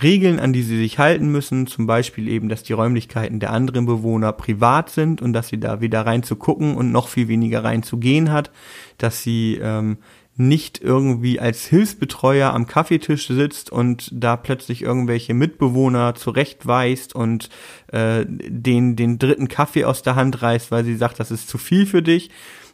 [0.00, 3.84] Regeln, an die sie sich halten müssen, zum Beispiel eben, dass die Räumlichkeiten der anderen
[3.84, 7.62] Bewohner privat sind und dass sie da weder rein zu gucken und noch viel weniger
[7.62, 8.50] rein zu gehen hat,
[8.96, 9.98] dass sie ähm,
[10.36, 17.50] nicht irgendwie als Hilfsbetreuer am Kaffeetisch sitzt und da plötzlich irgendwelche Mitbewohner zurechtweist und
[17.88, 21.58] äh, den, den dritten Kaffee aus der Hand reißt, weil sie sagt, das ist zu
[21.58, 22.30] viel für dich.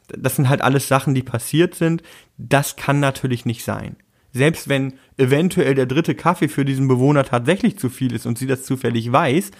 [0.08, 2.02] Das sind halt alles Sachen, die passiert sind.
[2.38, 3.96] Das kann natürlich nicht sein.
[4.32, 8.46] Selbst wenn eventuell der dritte Kaffee für diesen Bewohner tatsächlich zu viel ist und sie
[8.46, 9.50] das zufällig weiß,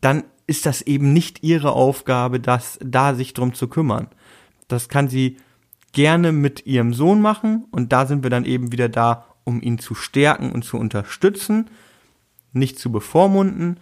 [0.00, 4.08] dann ist das eben nicht ihre Aufgabe, das da sich drum zu kümmern.
[4.66, 5.36] Das kann sie
[5.92, 9.78] gerne mit ihrem Sohn machen und da sind wir dann eben wieder da, um ihn
[9.78, 11.70] zu stärken und zu unterstützen,
[12.52, 13.78] nicht zu bevormunden,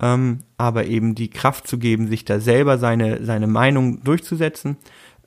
[0.00, 4.76] ähm, aber eben die Kraft zu geben, sich da selber seine, seine Meinung durchzusetzen.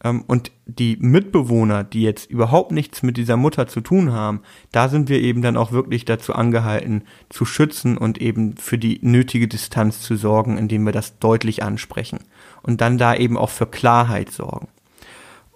[0.04, 4.90] Ähm, und die Mitbewohner, die jetzt überhaupt nichts mit dieser Mutter zu tun haben, da
[4.90, 9.48] sind wir eben dann auch wirklich dazu angehalten, zu schützen und eben für die nötige
[9.48, 12.20] Distanz zu sorgen, indem wir das deutlich ansprechen
[12.64, 14.68] und dann da eben auch für Klarheit sorgen.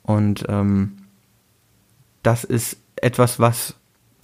[0.08, 0.94] Und ähm,
[2.24, 3.76] das ist etwas, was,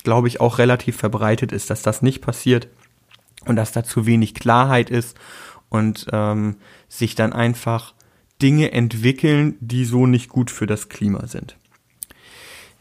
[0.04, 2.68] glaube ich, auch relativ verbreitet ist, dass das nicht passiert
[3.46, 5.16] und dass da zu wenig Klarheit ist
[5.70, 6.56] und ähm,
[6.88, 7.94] sich dann einfach
[8.42, 11.58] Dinge entwickeln, die so nicht gut für das Klima sind.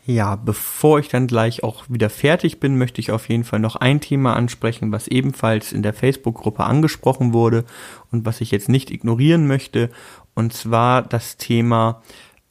[0.04, 3.76] Ja, bevor ich dann gleich auch wieder fertig bin, möchte ich auf jeden Fall noch
[3.76, 7.64] ein Thema ansprechen, was ebenfalls in der Facebook-Gruppe angesprochen wurde
[8.10, 9.90] und was ich jetzt nicht ignorieren möchte,
[10.34, 12.02] und zwar das Thema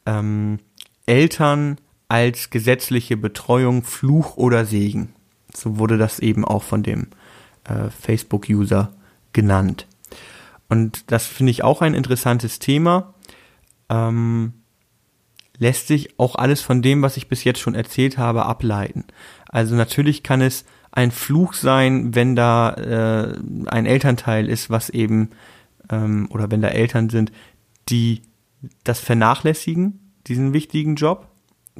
[0.05, 0.59] ähm,
[1.05, 5.13] Eltern als gesetzliche Betreuung Fluch oder Segen.
[5.53, 7.07] So wurde das eben auch von dem
[7.63, 8.91] äh, Facebook-User
[9.33, 9.87] genannt.
[10.69, 13.13] Und das finde ich auch ein interessantes Thema.
[13.89, 14.53] Ähm,
[15.57, 19.05] lässt sich auch alles von dem, was ich bis jetzt schon erzählt habe, ableiten.
[19.47, 23.37] Also natürlich kann es ein Fluch sein, wenn da äh,
[23.67, 25.29] ein Elternteil ist, was eben,
[25.89, 27.31] ähm, oder wenn da Eltern sind,
[27.89, 28.21] die
[28.84, 31.28] das vernachlässigen, diesen wichtigen Job,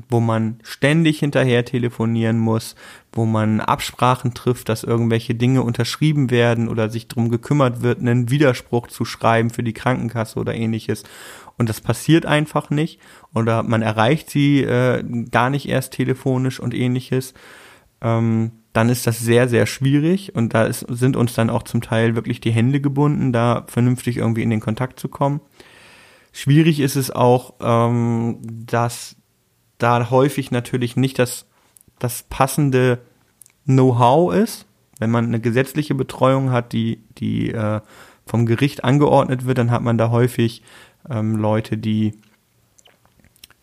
[0.10, 2.76] wo man ständig hinterher telefonieren muss,
[3.12, 8.30] wo man Absprachen trifft, dass irgendwelche Dinge unterschrieben werden oder sich drum gekümmert wird, einen
[8.30, 11.04] Widerspruch zu schreiben für die Krankenkasse oder ähnliches.
[11.58, 13.00] Und das passiert einfach nicht
[13.34, 17.34] oder man erreicht sie äh, gar nicht erst telefonisch und ähnliches.
[18.02, 21.82] Ähm, dann ist das sehr, sehr schwierig und da ist, sind uns dann auch zum
[21.82, 25.42] Teil wirklich die Hände gebunden, da vernünftig irgendwie in den Kontakt zu kommen.
[26.32, 29.16] Schwierig ist es auch, ähm, dass
[29.78, 31.46] da häufig natürlich nicht das,
[32.00, 33.00] das passende
[33.66, 34.66] Know-how ist.
[35.00, 37.82] Wenn man eine gesetzliche Betreuung hat, die, die äh,
[38.26, 40.62] vom Gericht angeordnet wird, dann hat man da häufig
[41.10, 42.14] ähm, Leute, die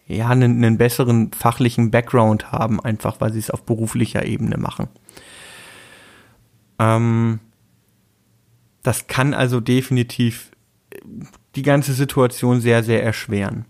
[0.06, 4.88] ja einen, einen besseren fachlichen Background haben, einfach weil sie es auf beruflicher Ebene machen.
[6.78, 7.40] Ähm,
[8.82, 10.50] das kann also definitiv
[11.54, 13.64] die ganze Situation sehr, sehr erschweren.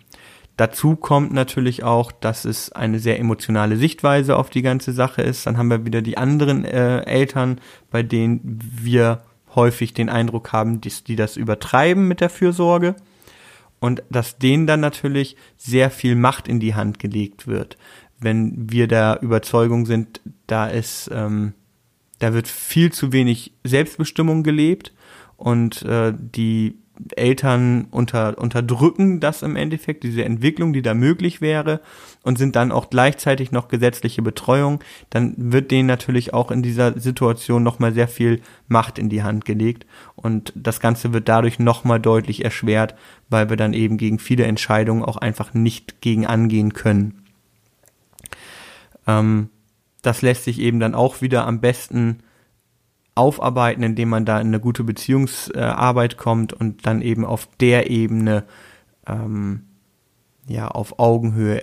[0.56, 5.46] Dazu kommt natürlich auch, dass es eine sehr emotionale Sichtweise auf die ganze Sache ist.
[5.46, 9.22] Dann haben wir wieder die anderen äh, Eltern, bei denen wir
[9.54, 12.96] häufig den Eindruck haben, dass die das übertreiben mit der Fürsorge
[13.78, 17.78] und dass denen dann natürlich sehr viel Macht in die Hand gelegt wird.
[18.18, 21.54] Wenn wir der Überzeugung sind, da ist, ähm,
[22.18, 24.92] da wird viel zu wenig Selbstbestimmung gelebt
[25.36, 26.78] und äh, die
[27.16, 31.80] Eltern unter, unterdrücken das im Endeffekt, diese Entwicklung, die da möglich wäre
[32.22, 34.80] und sind dann auch gleichzeitig noch gesetzliche Betreuung,
[35.10, 39.44] dann wird denen natürlich auch in dieser Situation nochmal sehr viel Macht in die Hand
[39.44, 42.94] gelegt und das Ganze wird dadurch nochmal deutlich erschwert,
[43.28, 47.22] weil wir dann eben gegen viele Entscheidungen auch einfach nicht gegen angehen können.
[49.06, 49.50] Ähm,
[50.02, 52.20] das lässt sich eben dann auch wieder am besten
[53.18, 58.44] aufarbeiten, indem man da in eine gute Beziehungsarbeit kommt und dann eben auf der Ebene
[59.06, 59.64] ähm,
[60.46, 61.62] ja auf Augenhöhe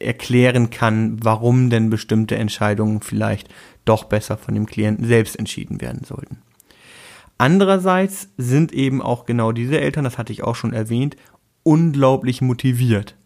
[0.00, 3.48] erklären kann, warum denn bestimmte Entscheidungen vielleicht
[3.84, 6.38] doch besser von dem Klienten selbst entschieden werden sollten.
[7.38, 11.16] Andererseits sind eben auch genau diese Eltern, das hatte ich auch schon erwähnt,
[11.62, 13.16] unglaublich motiviert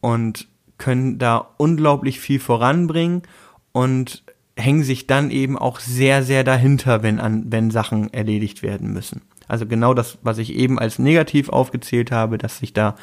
[0.00, 3.22] und können da unglaublich viel voranbringen
[3.72, 4.24] und
[4.56, 9.22] hängen sich dann eben auch sehr, sehr dahinter, wenn, an, wenn Sachen erledigt werden müssen.
[9.48, 12.94] Also genau das, was ich eben als negativ aufgezählt habe, dass sich da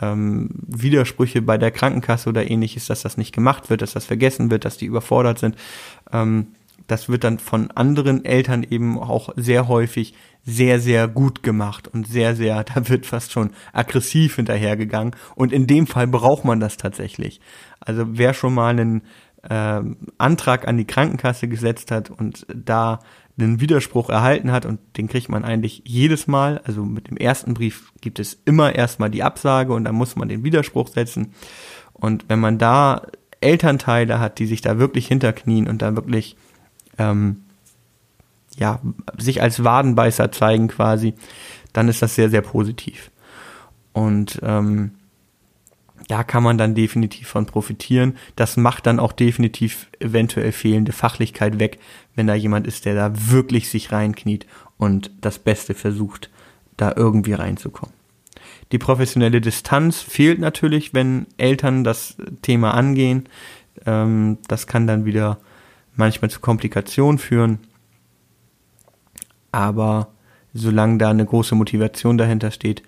[0.00, 4.50] ähm, Widersprüche bei der Krankenkasse oder ähnliches, dass das nicht gemacht wird, dass das vergessen
[4.50, 5.56] wird, dass die überfordert sind.
[6.10, 6.48] Ähm,
[6.86, 12.06] das wird dann von anderen Eltern eben auch sehr häufig sehr, sehr gut gemacht und
[12.06, 15.14] sehr, sehr, da wird fast schon aggressiv hinterhergegangen.
[15.34, 17.40] Und in dem Fall braucht man das tatsächlich.
[17.78, 19.02] Also wer schon mal einen
[19.48, 19.80] äh,
[20.18, 23.00] Antrag an die Krankenkasse gesetzt hat und da
[23.38, 26.60] einen Widerspruch erhalten hat und den kriegt man eigentlich jedes Mal.
[26.64, 30.28] Also mit dem ersten Brief gibt es immer erstmal die Absage und dann muss man
[30.28, 31.32] den Widerspruch setzen.
[31.92, 33.02] Und wenn man da
[33.40, 36.36] Elternteile hat, die sich da wirklich hinterknien und da wirklich
[36.98, 37.44] ähm,
[38.56, 38.80] ja
[39.16, 41.14] sich als Wadenbeißer zeigen quasi,
[41.72, 43.10] dann ist das sehr sehr positiv.
[43.92, 44.92] Und ähm,
[46.10, 48.16] da kann man dann definitiv von profitieren.
[48.34, 51.78] Das macht dann auch definitiv eventuell fehlende Fachlichkeit weg,
[52.16, 54.44] wenn da jemand ist, der da wirklich sich reinkniet
[54.76, 56.28] und das Beste versucht,
[56.76, 57.94] da irgendwie reinzukommen.
[58.72, 63.28] Die professionelle Distanz fehlt natürlich, wenn Eltern das Thema angehen.
[63.86, 65.38] Ähm, das kann dann wieder
[65.94, 67.60] manchmal zu Komplikationen führen.
[69.52, 70.08] Aber
[70.54, 72.82] solange da eine große Motivation dahinter steht,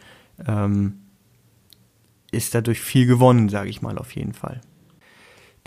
[0.44, 1.01] ähm,
[2.32, 4.60] ist dadurch viel gewonnen, sage ich mal auf jeden Fall.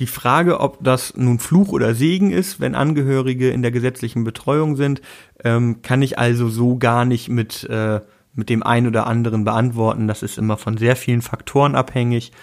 [0.02, 4.76] Die Frage, ob das nun Fluch oder Segen ist, wenn Angehörige in der gesetzlichen Betreuung
[4.76, 5.02] sind,
[5.44, 8.02] ähm, kann ich also so gar nicht mit, äh,
[8.34, 10.10] mit dem einen oder anderen beantworten.
[10.10, 12.34] Das ist immer von sehr vielen Faktoren abhängig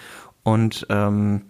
[0.41, 1.43] und ähm,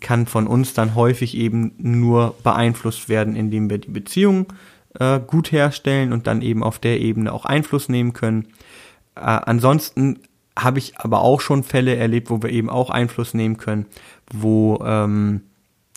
[0.00, 4.52] kann von uns dann häufig eben nur beeinflusst werden, indem wir die Beziehung
[4.98, 8.48] äh, gut herstellen und dann eben auf der Ebene auch Einfluss nehmen können.
[9.14, 10.18] Äh, ansonsten
[10.58, 13.86] habe ich aber auch schon Fälle erlebt, wo wir eben auch Einfluss nehmen können,
[14.32, 15.42] wo ähm,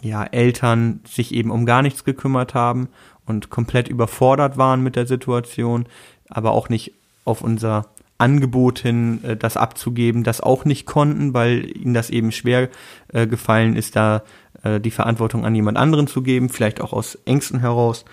[0.04, 2.90] ja Eltern sich eben um gar nichts gekümmert haben
[3.26, 5.86] und komplett überfordert waren mit der Situation,
[6.30, 6.94] aber auch nicht
[7.26, 12.32] auf unser Angebot hin, äh, das abzugeben, das auch nicht konnten, weil ihnen das eben
[12.32, 12.70] schwer
[13.08, 14.24] äh, gefallen ist, da
[14.64, 18.04] äh, die Verantwortung an jemand anderen zu geben, vielleicht auch aus Ängsten heraus.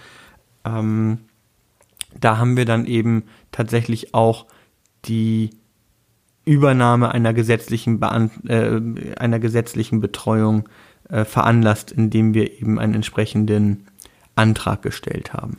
[0.65, 1.19] Ähm,
[2.19, 4.47] da haben wir dann eben tatsächlich auch
[5.07, 5.51] die
[6.47, 8.81] Übernahme einer gesetzlichen, Beant äh,
[9.19, 10.69] einer gesetzlichen Betreuung
[11.11, 13.89] äh, veranlasst, indem wir eben einen entsprechenden
[14.37, 15.59] Antrag gestellt haben.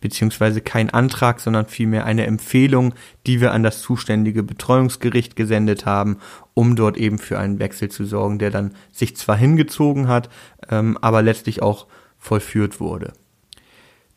[0.00, 2.94] Beziehungsweise kein Antrag, sondern vielmehr eine Empfehlung,
[3.26, 6.18] die wir an das zuständige Betreuungsgericht gesendet haben,
[6.52, 10.28] um dort eben für einen Wechsel zu sorgen, der dann sich zwar hingezogen hat,
[10.68, 11.86] ähm, aber letztlich auch
[12.18, 13.12] vollführt wurde.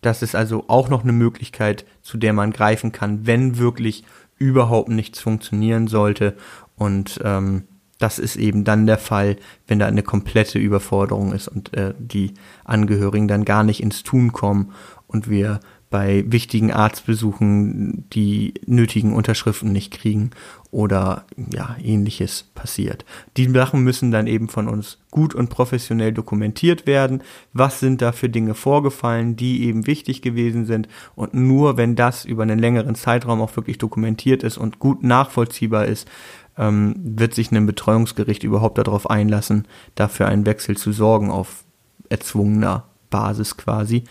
[0.01, 4.03] Das ist also auch noch eine Möglichkeit, zu der man greifen kann, wenn wirklich
[4.39, 6.35] überhaupt nichts funktionieren sollte.
[6.75, 7.63] Und ähm,
[7.99, 9.35] das ist eben dann der Fall,
[9.67, 14.31] wenn da eine komplette Überforderung ist und äh, die Angehörigen dann gar nicht ins Tun
[14.31, 14.71] kommen
[15.05, 20.31] und wir bei wichtigen Arztbesuchen die nötigen Unterschriften nicht kriegen
[20.69, 23.05] oder ja, ähnliches passiert.
[23.37, 27.23] Die Sachen müssen dann eben von uns gut und professionell dokumentiert werden.
[27.53, 32.23] Was sind da für Dinge vorgefallen, die eben wichtig gewesen sind und nur wenn das
[32.23, 36.07] über einen längeren Zeitraum auch wirklich dokumentiert ist und gut nachvollziehbar ist,
[36.55, 41.63] ähm, wird sich ein Betreuungsgericht überhaupt darauf einlassen, dafür einen Wechsel zu sorgen auf
[42.09, 44.03] erzwungener Basis quasi.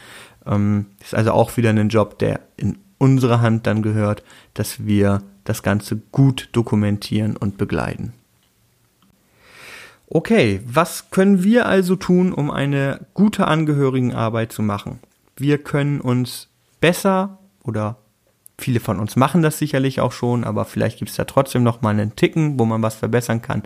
[0.48, 4.22] Ähm, ist also auch wieder ein Job, der in unsere Hand dann gehört,
[4.54, 8.12] dass wir das Ganze gut dokumentieren und begleiten.
[10.08, 15.00] Okay, was können wir also tun, um eine gute Angehörigenarbeit zu machen?
[15.36, 16.48] Wir können uns
[16.80, 17.98] besser oder
[18.58, 21.80] viele von uns machen das sicherlich auch schon, aber vielleicht gibt es da trotzdem noch
[21.80, 23.62] mal einen Ticken, wo man was verbessern kann,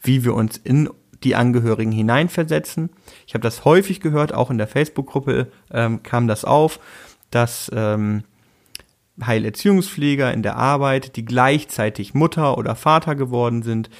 [0.00, 0.88] wie wir uns in
[1.24, 2.90] die Angehörigen hineinversetzen.
[3.26, 6.80] Ich habe das häufig gehört, auch in der Facebook-Gruppe ähm, kam das auf,
[7.30, 8.24] dass ähm,
[9.24, 13.90] Heilerziehungspfleger in der Arbeit, die gleichzeitig Mutter oder Vater geworden sind,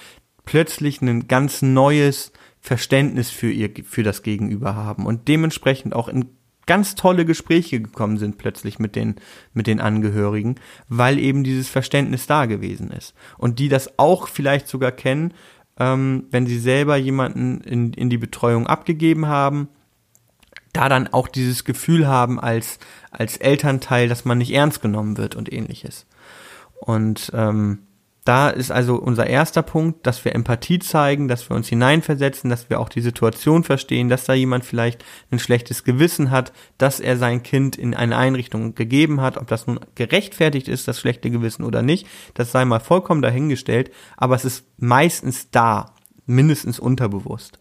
[0.45, 6.31] plötzlich ein ganz neues Verständnis für ihr, für das Gegenüber haben und dementsprechend auch in
[6.67, 9.17] ganz tolle Gespräche gekommen sind plötzlich mit den,
[9.55, 10.57] mit den Angehörigen,
[10.89, 13.15] weil eben dieses Verständnis da gewesen ist.
[13.39, 15.33] Und die das auch vielleicht sogar kennen,
[15.79, 19.69] ähm, wenn sie selber jemanden in, in die Betreuung abgegeben haben,
[20.73, 22.79] da dann auch dieses Gefühl haben als,
[23.11, 26.07] als Elternteil, dass man nicht ernst genommen wird und ähnliches.
[26.81, 27.88] Und ähm,
[28.29, 32.69] da ist also unser erster Punkt, dass wir Empathie zeigen, dass wir uns hineinversetzen, dass
[32.69, 37.17] wir auch die Situation verstehen, dass da jemand vielleicht ein schlechtes Gewissen hat, dass er
[37.17, 41.65] sein Kind in eine Einrichtung gegeben hat, ob das nun gerechtfertigt ist, das schlechte Gewissen
[41.65, 45.95] oder nicht, das sei mal vollkommen dahingestellt, aber es ist meistens da
[46.27, 47.59] mindestens unterbewusst.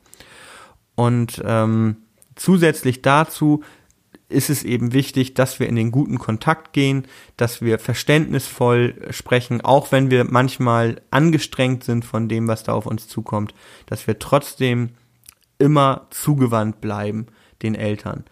[0.96, 1.96] Und ähm,
[2.36, 3.64] zusätzlich dazu
[4.30, 7.08] ist es eben wichtig, dass wir in den guten Kontakt gehen,
[7.38, 12.86] dass wir verständnisvoll sprechen, auch wenn wir manchmal angestrengt sind von dem, was da auf
[12.86, 13.54] uns zukommt,
[13.86, 14.90] dass wir trotzdem
[15.60, 17.28] immer zugewandt bleiben
[17.62, 18.26] den Eltern.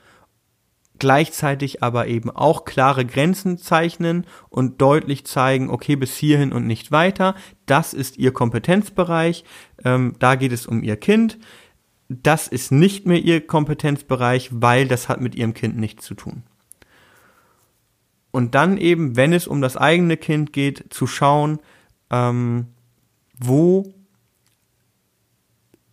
[0.97, 6.91] Gleichzeitig aber eben auch klare Grenzen zeichnen und deutlich zeigen, okay, bis hierhin und nicht
[6.91, 7.35] weiter.
[7.65, 9.43] Das ist ihr Kompetenzbereich.
[9.83, 11.37] Ähm, da geht es um ihr Kind
[12.07, 16.43] das ist nicht mehr ihr Kompetenzbereich, weil das hat mit ihrem Kind nichts zu tun.
[18.31, 21.59] Und dann eben, wenn es um das eigene Kind geht, zu schauen,
[22.11, 22.67] ähm,
[23.39, 23.93] wo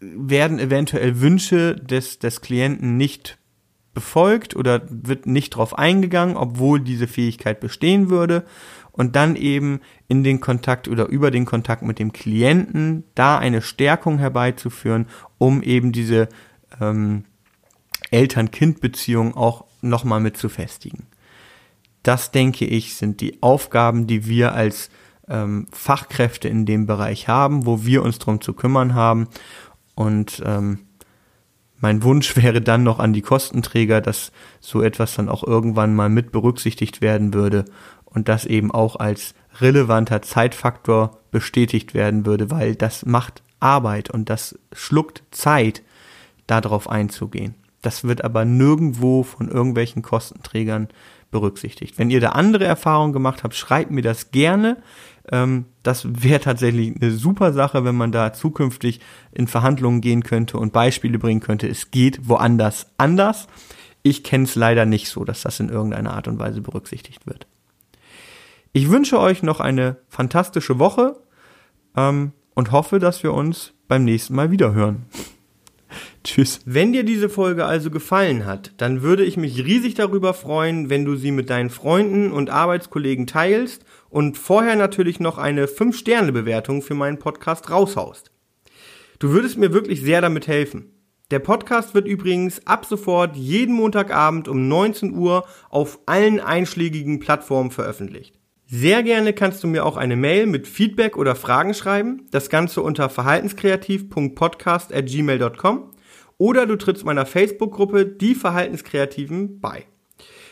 [0.00, 3.38] werden eventuell Wünsche des, des Klienten nicht
[3.94, 8.44] befolgt oder wird nicht darauf eingegangen, obwohl diese Fähigkeit bestehen würde
[8.92, 13.62] und dann eben in den Kontakt oder über den Kontakt mit dem Klienten da eine
[13.62, 15.06] Stärkung herbeizuführen,
[15.38, 16.28] um eben diese
[16.80, 17.24] ähm,
[18.10, 21.06] Eltern-Kind-Beziehung auch nochmal mit zu festigen.
[22.02, 24.90] Das denke ich sind die Aufgaben, die wir als
[25.28, 29.28] ähm, Fachkräfte in dem Bereich haben, wo wir uns drum zu kümmern haben.
[29.94, 30.80] Und ähm,
[31.78, 36.08] mein Wunsch wäre dann noch an die Kostenträger, dass so etwas dann auch irgendwann mal
[36.08, 37.64] mit berücksichtigt werden würde
[38.14, 44.28] und das eben auch als relevanter Zeitfaktor bestätigt werden würde, weil das macht Arbeit und
[44.28, 45.82] das schluckt Zeit,
[46.46, 47.54] darauf einzugehen.
[47.80, 50.88] Das wird aber nirgendwo von irgendwelchen Kostenträgern
[51.30, 51.98] berücksichtigt.
[51.98, 54.76] Wenn ihr da andere Erfahrungen gemacht habt, schreibt mir das gerne.
[55.30, 59.00] Ähm, das wäre tatsächlich eine super Sache, wenn man da zukünftig
[59.32, 61.66] in Verhandlungen gehen könnte und Beispiele bringen könnte.
[61.68, 63.48] Es geht woanders anders.
[64.02, 67.46] Ich kenne es leider nicht so, dass das in irgendeiner Art und Weise berücksichtigt wird.
[68.74, 71.20] Ich wünsche euch noch eine fantastische Woche
[71.94, 75.04] ähm, und hoffe, dass wir uns beim nächsten Mal wieder hören.
[76.24, 76.60] Tschüss.
[76.64, 81.04] Wenn dir diese Folge also gefallen hat, dann würde ich mich riesig darüber freuen, wenn
[81.04, 86.94] du sie mit deinen Freunden und Arbeitskollegen teilst und vorher natürlich noch eine 5-Sterne-Bewertung für
[86.94, 88.30] meinen Podcast raushaust.
[89.18, 90.94] Du würdest mir wirklich sehr damit helfen.
[91.30, 97.70] Der Podcast wird übrigens ab sofort jeden Montagabend um 19 Uhr auf allen einschlägigen Plattformen
[97.70, 98.41] veröffentlicht.
[98.74, 102.22] Sehr gerne kannst du mir auch eine Mail mit Feedback oder Fragen schreiben.
[102.30, 105.90] Das Ganze unter verhaltenskreativ.podcast@gmail.com
[106.38, 109.84] oder du trittst meiner Facebook-Gruppe Die Verhaltenskreativen bei.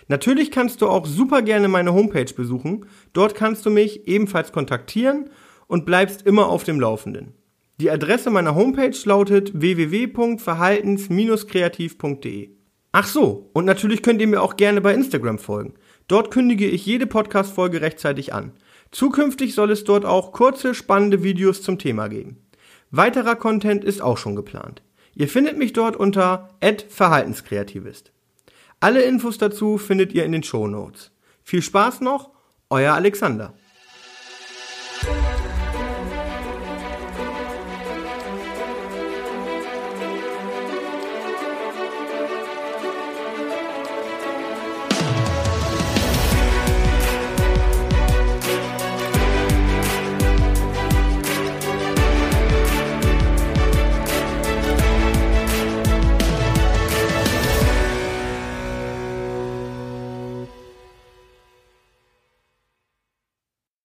[0.06, 2.84] Natürlich kannst du auch super gerne meine Homepage besuchen.
[3.14, 5.30] Dort kannst du mich ebenfalls kontaktieren
[5.66, 7.32] und bleibst immer auf dem Laufenden.
[7.80, 12.50] Die Adresse meiner Homepage lautet www.verhaltens-kreativ.de.
[12.92, 15.72] Ach so, und natürlich könnt ihr mir auch gerne bei Instagram folgen.
[16.10, 18.50] Dort kündige ich jede Podcast-Folge rechtzeitig an.
[18.90, 22.44] Zukünftig soll es dort auch kurze, spannende Videos zum Thema geben.
[22.90, 24.82] Weiterer Content ist auch schon geplant.
[25.14, 26.48] Ihr findet mich dort unter
[26.88, 28.10] @verhaltenskreativist.
[28.80, 31.12] Alle Infos dazu findet ihr in den Show Notes.
[31.44, 32.30] Viel Spaß noch,
[32.70, 33.54] euer Alexander.